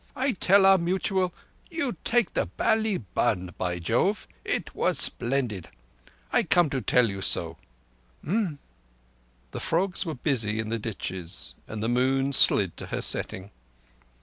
I 0.15 0.31
tell 0.31 0.65
our 0.65 0.79
mutual 0.79 1.31
you 1.69 1.95
take 2.03 2.33
the 2.33 2.47
bally 2.47 2.97
bun, 2.97 3.53
by 3.59 3.77
Jove! 3.77 4.27
It 4.43 4.73
was 4.73 4.97
splendid. 4.97 5.69
I 6.33 6.41
come 6.41 6.71
to 6.71 6.81
tell 6.81 7.07
you 7.07 7.21
so." 7.21 7.57
"Umm!" 8.27 8.57
The 9.51 9.59
frogs 9.59 10.03
were 10.03 10.15
busy 10.15 10.57
in 10.57 10.69
the 10.69 10.79
ditches, 10.79 11.53
and 11.67 11.83
the 11.83 11.87
moon 11.87 12.33
slid 12.33 12.77
to 12.77 12.87
her 12.87 13.01
setting. 13.03 13.51